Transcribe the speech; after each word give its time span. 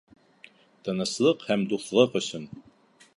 Тыныслыҡ 0.87 1.45
һәм 1.51 1.67
дуҫлыҡ 1.75 2.17
өсөн! 2.23 2.49